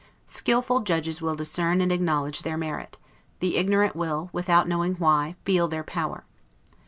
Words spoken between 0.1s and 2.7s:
Skillful judges will discern and acknowledge their